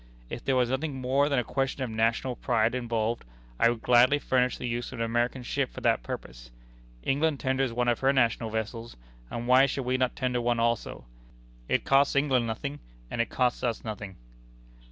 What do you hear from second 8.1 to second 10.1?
national vessels, and why should we